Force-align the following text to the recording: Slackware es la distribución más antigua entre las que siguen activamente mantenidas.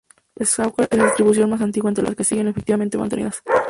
Slackware 0.39 0.87
es 0.89 0.97
la 0.97 1.03
distribución 1.05 1.51
más 1.51 1.61
antigua 1.61 1.87
entre 1.91 2.03
las 2.03 2.15
que 2.15 2.23
siguen 2.23 2.47
activamente 2.47 2.97
mantenidas. 2.97 3.43